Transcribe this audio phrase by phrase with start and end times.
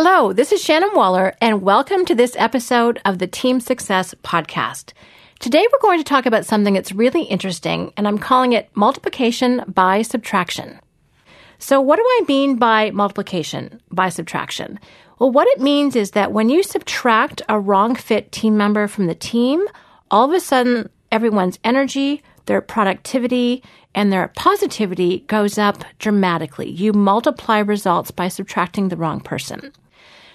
[0.00, 4.92] Hello, this is Shannon Waller, and welcome to this episode of the Team Success Podcast.
[5.40, 9.64] Today, we're going to talk about something that's really interesting, and I'm calling it multiplication
[9.66, 10.78] by subtraction.
[11.58, 14.78] So, what do I mean by multiplication by subtraction?
[15.18, 19.08] Well, what it means is that when you subtract a wrong fit team member from
[19.08, 19.66] the team,
[20.12, 23.64] all of a sudden everyone's energy, their productivity,
[23.96, 26.70] and their positivity goes up dramatically.
[26.70, 29.72] You multiply results by subtracting the wrong person.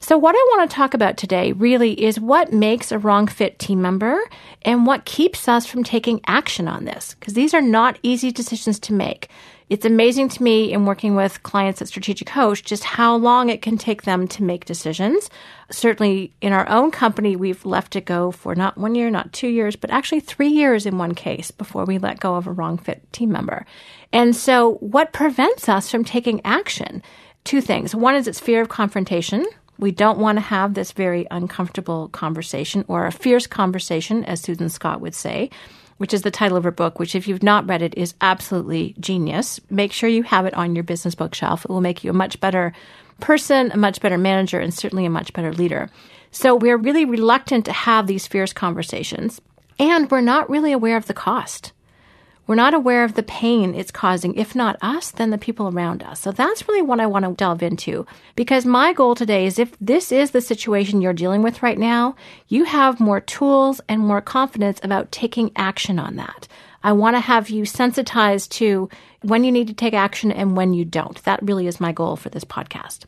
[0.00, 3.58] So, what I want to talk about today really is what makes a wrong fit
[3.58, 4.18] team member
[4.62, 8.78] and what keeps us from taking action on this, because these are not easy decisions
[8.80, 9.28] to make.
[9.68, 13.62] It's amazing to me in working with clients at Strategic Coach just how long it
[13.62, 15.28] can take them to make decisions.
[15.72, 19.48] Certainly in our own company, we've left it go for not one year, not two
[19.48, 22.78] years, but actually three years in one case before we let go of a wrong
[22.78, 23.66] fit team member.
[24.12, 27.02] And so what prevents us from taking action?
[27.42, 27.92] Two things.
[27.92, 29.44] One is it's fear of confrontation.
[29.78, 34.68] We don't want to have this very uncomfortable conversation or a fierce conversation, as Susan
[34.68, 35.50] Scott would say
[35.98, 38.94] which is the title of her book, which, if you've not read it, is absolutely
[39.00, 39.60] genius.
[39.70, 41.64] Make sure you have it on your business bookshelf.
[41.64, 42.72] It will make you a much better
[43.20, 45.88] person, a much better manager, and certainly a much better leader.
[46.30, 49.40] So we're really reluctant to have these fierce conversations,
[49.78, 51.72] and we're not really aware of the cost.
[52.46, 56.02] We're not aware of the pain it's causing, if not us, then the people around
[56.02, 56.20] us.
[56.20, 58.06] So that's really what I want to delve into.
[58.36, 62.14] Because my goal today is if this is the situation you're dealing with right now,
[62.48, 66.46] you have more tools and more confidence about taking action on that.
[66.84, 68.88] I want to have you sensitized to
[69.22, 71.20] when you need to take action and when you don't.
[71.24, 73.06] That really is my goal for this podcast.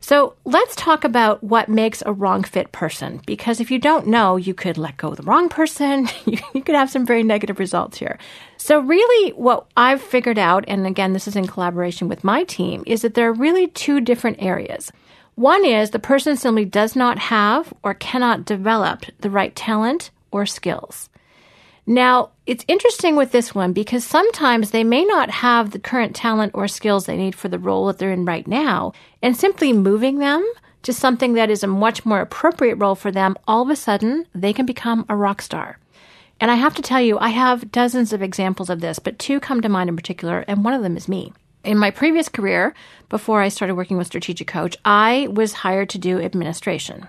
[0.00, 3.20] So let's talk about what makes a wrong fit person.
[3.26, 6.08] Because if you don't know, you could let go of the wrong person.
[6.26, 8.18] you could have some very negative results here.
[8.56, 12.82] So really what I've figured out, and again, this is in collaboration with my team,
[12.86, 14.90] is that there are really two different areas.
[15.34, 20.46] One is the person simply does not have or cannot develop the right talent or
[20.46, 21.08] skills.
[21.90, 26.52] Now, it's interesting with this one because sometimes they may not have the current talent
[26.54, 30.20] or skills they need for the role that they're in right now, and simply moving
[30.20, 30.48] them
[30.84, 34.24] to something that is a much more appropriate role for them, all of a sudden
[34.32, 35.80] they can become a rock star.
[36.38, 39.40] And I have to tell you, I have dozens of examples of this, but two
[39.40, 41.32] come to mind in particular, and one of them is me.
[41.64, 42.72] In my previous career,
[43.08, 47.08] before I started working with Strategic Coach, I was hired to do administration.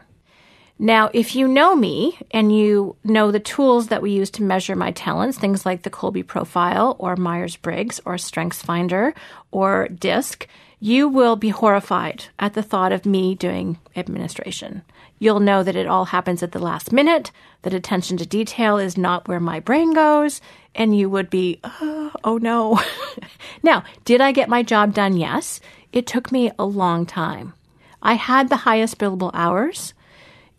[0.83, 4.75] Now, if you know me and you know the tools that we use to measure
[4.75, 9.13] my talents, things like the Kolbe profile or Myers Briggs or Strengths Finder
[9.51, 10.47] or DISC,
[10.79, 14.81] you will be horrified at the thought of me doing administration.
[15.19, 17.29] You'll know that it all happens at the last minute,
[17.61, 20.41] that attention to detail is not where my brain goes,
[20.73, 22.81] and you would be, oh, oh no.
[23.61, 25.15] now, did I get my job done?
[25.15, 25.61] Yes.
[25.93, 27.53] It took me a long time.
[28.01, 29.93] I had the highest billable hours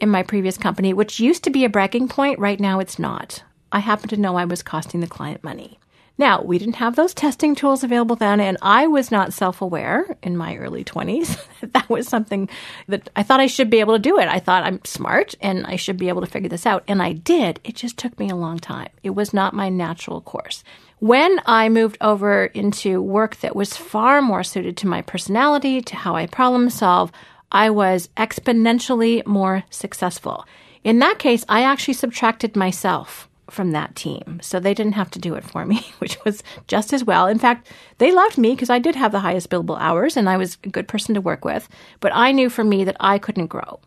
[0.02, 2.40] in my previous company, which used to be a bragging point.
[2.40, 3.44] Right now, it's not.
[3.70, 5.78] I happen to know I was costing the client money.
[6.18, 10.16] Now, we didn't have those testing tools available then, and I was not self aware
[10.22, 11.40] in my early 20s.
[11.72, 12.48] that was something
[12.88, 14.28] that I thought I should be able to do it.
[14.28, 16.84] I thought I'm smart and I should be able to figure this out.
[16.86, 17.60] And I did.
[17.64, 18.90] It just took me a long time.
[19.02, 20.64] It was not my natural course.
[20.98, 25.96] When I moved over into work that was far more suited to my personality, to
[25.96, 27.10] how I problem solve,
[27.52, 30.46] I was exponentially more successful.
[30.82, 34.40] In that case, I actually subtracted myself from that team.
[34.42, 37.26] So they didn't have to do it for me, which was just as well.
[37.26, 40.38] In fact, they loved me because I did have the highest billable hours and I
[40.38, 41.68] was a good person to work with.
[42.00, 43.80] But I knew for me that I couldn't grow.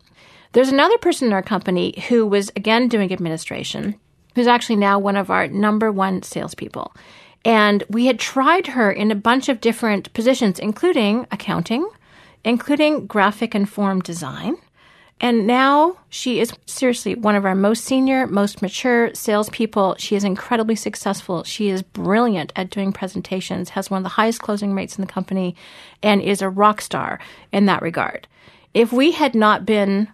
[0.52, 3.96] There's another person in our company who was again doing administration,
[4.34, 6.94] who's actually now one of our number one salespeople.
[7.44, 11.88] And we had tried her in a bunch of different positions, including accounting,
[12.46, 14.56] including graphic and form design.
[15.20, 19.96] And now she is seriously one of our most senior, most mature salespeople.
[19.98, 21.42] She is incredibly successful.
[21.42, 25.12] She is brilliant at doing presentations, has one of the highest closing rates in the
[25.12, 25.56] company,
[26.02, 27.18] and is a rock star
[27.50, 28.28] in that regard.
[28.74, 30.08] If we had not been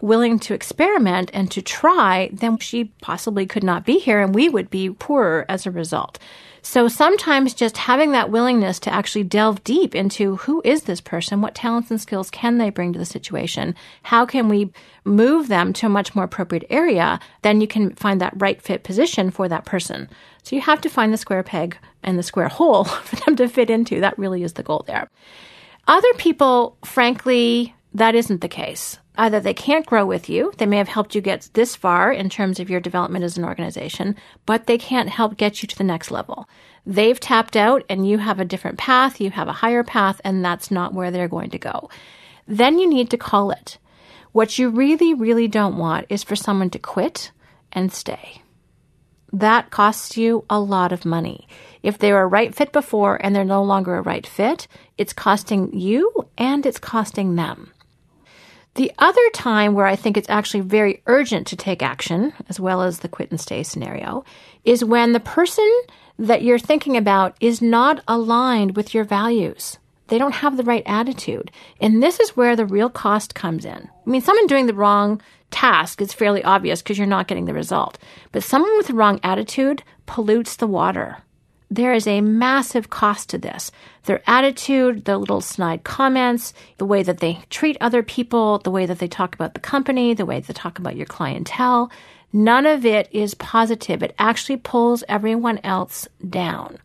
[0.00, 4.48] willing to experiment and to try, then she possibly could not be here and we
[4.48, 6.18] would be poorer as a result.
[6.66, 11.42] So sometimes just having that willingness to actually delve deep into who is this person?
[11.42, 13.74] What talents and skills can they bring to the situation?
[14.02, 14.72] How can we
[15.04, 17.20] move them to a much more appropriate area?
[17.42, 20.08] Then you can find that right fit position for that person.
[20.42, 23.46] So you have to find the square peg and the square hole for them to
[23.46, 24.00] fit into.
[24.00, 25.10] That really is the goal there.
[25.86, 28.98] Other people, frankly, that isn't the case.
[29.16, 32.28] Either they can't grow with you, they may have helped you get this far in
[32.28, 35.84] terms of your development as an organization, but they can't help get you to the
[35.84, 36.48] next level.
[36.84, 40.44] They've tapped out and you have a different path, you have a higher path, and
[40.44, 41.88] that's not where they're going to go.
[42.46, 43.78] then you need to call it.
[44.32, 47.30] What you really, really don't want is for someone to quit
[47.72, 48.42] and stay.
[49.32, 51.48] That costs you a lot of money.
[51.82, 55.12] If they were a right fit before and they're no longer a right fit, it's
[55.12, 57.72] costing you and it's costing them.
[58.74, 62.82] The other time where I think it's actually very urgent to take action, as well
[62.82, 64.24] as the quit and stay scenario,
[64.64, 65.70] is when the person
[66.18, 69.78] that you're thinking about is not aligned with your values.
[70.08, 71.50] They don't have the right attitude.
[71.80, 73.88] And this is where the real cost comes in.
[74.06, 77.54] I mean, someone doing the wrong task is fairly obvious because you're not getting the
[77.54, 77.96] result.
[78.32, 81.18] But someone with the wrong attitude pollutes the water.
[81.74, 83.72] There is a massive cost to this.
[84.04, 88.86] Their attitude, their little snide comments, the way that they treat other people, the way
[88.86, 91.90] that they talk about the company, the way they talk about your clientele.
[92.32, 94.04] None of it is positive.
[94.04, 96.78] It actually pulls everyone else down.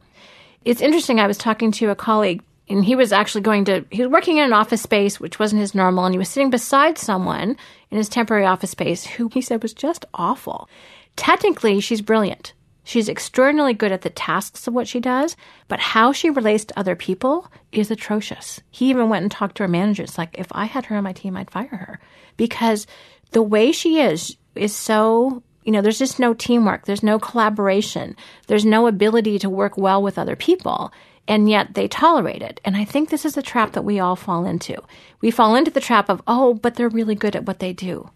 [0.66, 1.20] It's interesting.
[1.20, 4.38] I was talking to a colleague and he was actually going to, he was working
[4.38, 7.58] in an office space, which wasn't his normal, and he was sitting beside someone
[7.92, 10.68] in his temporary office space who he said was just awful.
[11.16, 12.54] Technically, she's brilliant.
[12.90, 15.38] She's extraordinarily good at the tasks of what she does,
[15.68, 18.62] but how she relates to other people is atrocious.
[18.72, 20.02] He even went and talked to her manager.
[20.02, 22.00] It's like, if I had her on my team, I'd fire her.
[22.36, 22.88] Because
[23.30, 26.88] the way she is, is so, you know, there's just no teamwork.
[26.88, 28.16] There's no collaboration.
[28.48, 30.92] There's no ability to work well with other people.
[31.28, 32.60] And yet they tolerate it.
[32.66, 34.82] And I think this is a trap that we all fall into.
[35.22, 38.10] We fall into the trap of, oh, but they're really good at what they do.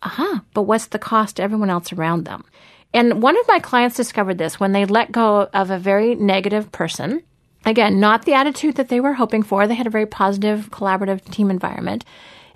[0.00, 0.40] Uh huh.
[0.54, 2.46] But what's the cost to everyone else around them?
[2.94, 6.72] And one of my clients discovered this when they let go of a very negative
[6.72, 7.22] person.
[7.64, 9.66] Again, not the attitude that they were hoping for.
[9.66, 12.04] They had a very positive, collaborative team environment.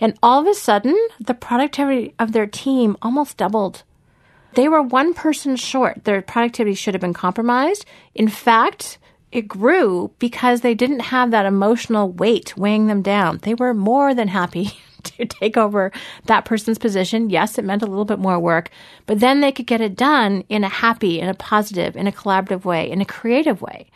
[0.00, 3.82] And all of a sudden, the productivity of their team almost doubled.
[4.55, 6.05] They were one person short.
[6.05, 7.85] Their productivity should have been compromised.
[8.14, 8.99] In fact,
[9.31, 13.38] it grew because they didn't have that emotional weight weighing them down.
[13.43, 14.73] They were more than happy
[15.19, 15.93] to take over
[16.26, 17.31] that person's position.
[17.31, 18.70] Yes, it meant a little bit more work,
[19.06, 22.12] but then they could get it done in a happy, in a positive, in a
[22.12, 23.88] collaborative way, in a creative way.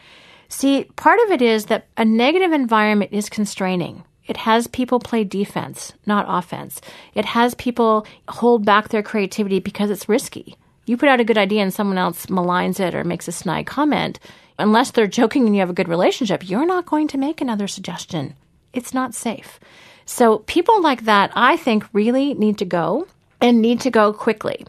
[0.48, 4.04] See, part of it is that a negative environment is constraining.
[4.26, 6.80] It has people play defense, not offense.
[7.14, 10.56] It has people hold back their creativity because it's risky.
[10.84, 13.66] You put out a good idea and someone else maligns it or makes a snide
[13.66, 14.18] comment.
[14.58, 17.68] Unless they're joking and you have a good relationship, you're not going to make another
[17.68, 18.34] suggestion.
[18.72, 19.60] It's not safe.
[20.06, 23.06] So people like that, I think, really need to go
[23.40, 24.64] and need to go quickly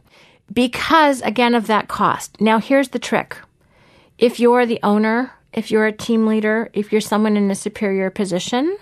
[0.51, 2.41] because, again, of that cost.
[2.41, 3.37] Now, here's the trick
[4.17, 8.09] if you're the owner, if you're a team leader, if you're someone in a superior
[8.09, 8.77] position,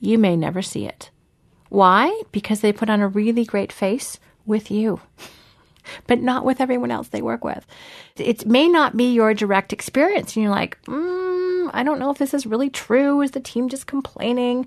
[0.00, 1.10] you may never see it.
[1.68, 2.22] Why?
[2.32, 5.00] Because they put on a really great face with you,
[6.08, 7.64] but not with everyone else they work with.
[8.16, 10.34] It may not be your direct experience.
[10.34, 13.20] And you're like, mm, I don't know if this is really true.
[13.20, 14.66] Is the team just complaining?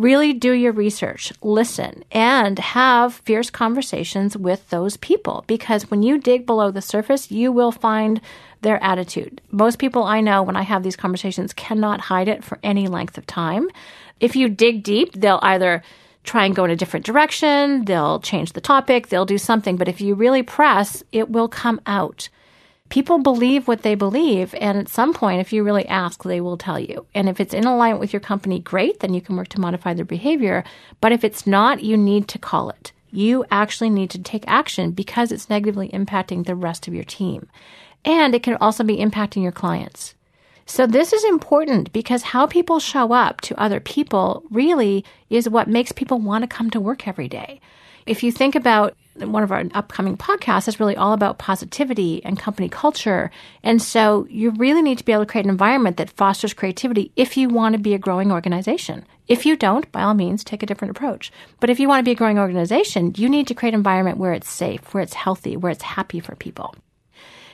[0.00, 6.18] Really do your research, listen, and have fierce conversations with those people because when you
[6.18, 8.20] dig below the surface, you will find
[8.62, 9.40] their attitude.
[9.50, 13.18] Most people I know, when I have these conversations, cannot hide it for any length
[13.18, 13.68] of time.
[14.20, 15.82] If you dig deep, they'll either
[16.24, 19.88] try and go in a different direction, they'll change the topic, they'll do something, but
[19.88, 22.28] if you really press, it will come out
[22.90, 24.54] people believe what they believe.
[24.60, 27.06] And at some point, if you really ask, they will tell you.
[27.14, 29.94] And if it's in alignment with your company, great, then you can work to modify
[29.94, 30.64] their behavior.
[31.00, 32.92] But if it's not, you need to call it.
[33.10, 37.48] You actually need to take action because it's negatively impacting the rest of your team.
[38.04, 40.14] And it can also be impacting your clients.
[40.66, 45.68] So this is important because how people show up to other people really is what
[45.68, 47.60] makes people want to come to work every day.
[48.06, 52.38] If you think about one of our upcoming podcasts is really all about positivity and
[52.38, 53.30] company culture.
[53.62, 57.12] And so you really need to be able to create an environment that fosters creativity
[57.16, 59.04] if you want to be a growing organization.
[59.28, 61.30] If you don't, by all means, take a different approach.
[61.60, 64.18] But if you want to be a growing organization, you need to create an environment
[64.18, 66.74] where it's safe, where it's healthy, where it's happy for people.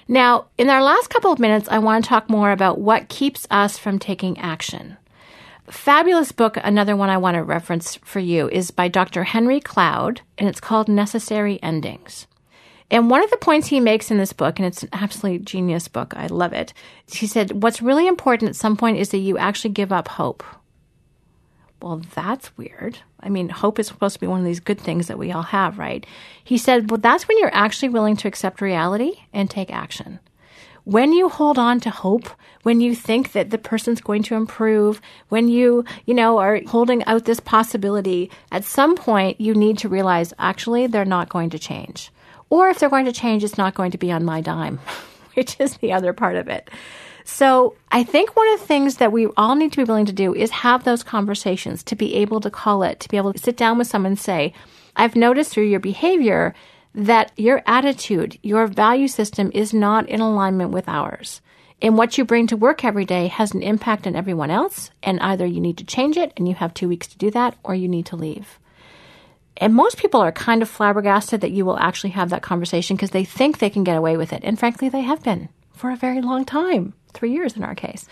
[0.08, 3.46] Now, in our last couple of minutes, I want to talk more about what keeps
[3.50, 4.96] us from taking action
[5.70, 9.24] fabulous book, another one I want to reference for you, is by Dr.
[9.24, 12.26] Henry Cloud, and it's called Necessary Endings.
[12.90, 15.88] And one of the points he makes in this book, and it's an absolutely genius
[15.88, 16.72] book, I love it.
[17.06, 20.44] He said, What's really important at some point is that you actually give up hope.
[21.82, 22.98] Well, that's weird.
[23.20, 25.42] I mean, hope is supposed to be one of these good things that we all
[25.42, 26.06] have, right?
[26.42, 30.20] He said, Well, that's when you're actually willing to accept reality and take action
[30.86, 32.30] when you hold on to hope,
[32.62, 35.00] when you think that the person's going to improve,
[35.30, 39.88] when you, you know, are holding out this possibility, at some point you need to
[39.88, 42.12] realize actually they're not going to change.
[42.50, 44.78] Or if they're going to change, it's not going to be on my dime,
[45.34, 46.70] which is the other part of it.
[47.24, 50.12] So I think one of the things that we all need to be willing to
[50.12, 53.40] do is have those conversations to be able to call it, to be able to
[53.40, 54.54] sit down with someone and say,
[54.94, 56.54] I've noticed through your behavior
[56.96, 61.42] that your attitude, your value system is not in alignment with ours.
[61.82, 64.90] And what you bring to work every day has an impact on everyone else.
[65.02, 67.54] And either you need to change it and you have two weeks to do that,
[67.62, 68.58] or you need to leave.
[69.58, 73.10] And most people are kind of flabbergasted that you will actually have that conversation because
[73.10, 74.42] they think they can get away with it.
[74.42, 78.06] And frankly, they have been for a very long time three years in our case.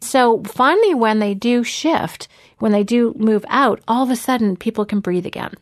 [0.00, 2.28] So finally, when they do shift,
[2.58, 5.54] when they do move out, all of a sudden people can breathe again.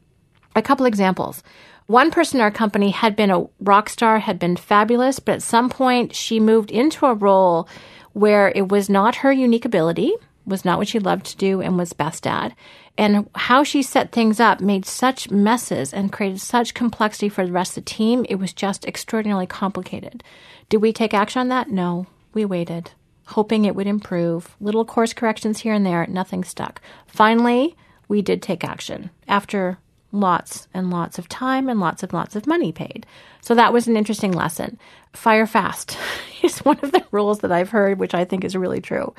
[0.54, 1.42] A couple examples.
[1.87, 5.43] One person in our company had been a rock star, had been fabulous, but at
[5.43, 7.69] some point she moved into a role
[8.12, 10.12] where it was not her unique ability,
[10.45, 12.57] was not what she loved to do and was best at.
[12.99, 17.52] And how she set things up made such messes and created such complexity for the
[17.52, 18.25] rest of the team.
[18.28, 20.25] It was just extraordinarily complicated.
[20.69, 21.69] Did we take action on that?
[21.69, 22.07] No.
[22.33, 22.93] We waited,
[23.26, 24.57] hoping it would improve.
[24.61, 26.81] Little course corrections here and there, nothing stuck.
[27.07, 27.76] Finally,
[28.09, 29.78] we did take action after
[30.12, 33.06] lots and lots of time and lots and lots of money paid.
[33.40, 34.78] So that was an interesting lesson.
[35.12, 35.96] Fire fast
[36.42, 39.14] is one of the rules that I've heard, which I think is really true.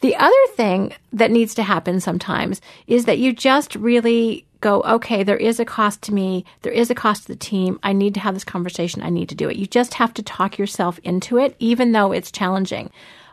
[0.00, 5.22] The other thing that needs to happen sometimes is that you just really go, okay,
[5.22, 6.44] there is a cost to me.
[6.62, 7.78] There is a cost to the team.
[7.82, 9.02] I need to have this conversation.
[9.02, 9.56] I need to do it.
[9.56, 12.90] You just have to talk yourself into it, even though it's challenging.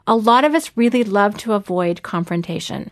[0.07, 2.91] A lot of us really love to avoid confrontation.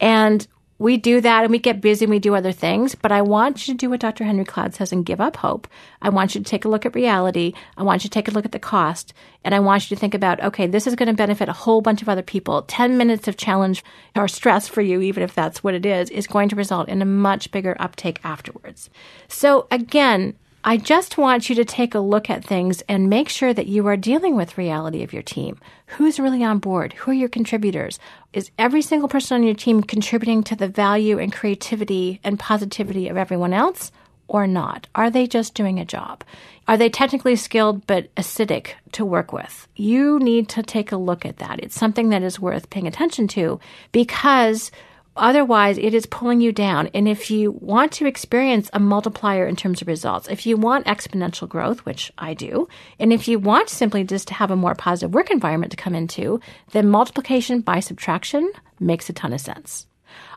[0.00, 0.46] And
[0.82, 3.66] we do that and we get busy and we do other things, but I want
[3.66, 4.24] you to do what Dr.
[4.24, 5.68] Henry Cloud says and give up hope.
[6.02, 7.52] I want you to take a look at reality.
[7.76, 9.14] I want you to take a look at the cost.
[9.44, 11.82] And I want you to think about, okay, this is going to benefit a whole
[11.82, 12.62] bunch of other people.
[12.62, 13.84] 10 minutes of challenge
[14.16, 17.00] or stress for you, even if that's what it is, is going to result in
[17.00, 18.90] a much bigger uptake afterwards.
[19.28, 23.52] So again, I just want you to take a look at things and make sure
[23.52, 25.58] that you are dealing with reality of your team.
[25.86, 26.92] Who's really on board?
[26.92, 27.98] Who are your contributors?
[28.32, 33.08] Is every single person on your team contributing to the value and creativity and positivity
[33.08, 33.90] of everyone else
[34.28, 34.86] or not?
[34.94, 36.22] Are they just doing a job?
[36.68, 39.66] Are they technically skilled but acidic to work with?
[39.74, 41.58] You need to take a look at that.
[41.58, 43.58] It's something that is worth paying attention to
[43.90, 44.70] because
[45.16, 46.88] Otherwise, it is pulling you down.
[46.94, 50.86] And if you want to experience a multiplier in terms of results, if you want
[50.86, 54.74] exponential growth, which I do, and if you want simply just to have a more
[54.74, 56.40] positive work environment to come into,
[56.72, 58.50] then multiplication by subtraction
[58.80, 59.86] makes a ton of sense.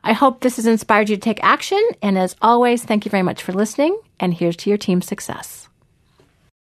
[0.03, 1.81] I hope this has inspired you to take action.
[2.01, 3.99] And as always, thank you very much for listening.
[4.19, 5.67] And here's to your team's success.